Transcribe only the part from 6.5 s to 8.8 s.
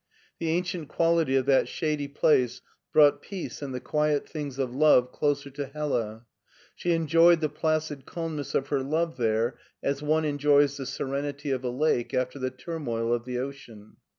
She enjoyed the placid calmness of